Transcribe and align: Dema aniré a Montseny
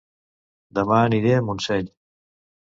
Dema 0.79 0.95
aniré 1.09 1.35
a 1.35 1.43
Montseny 1.51 1.93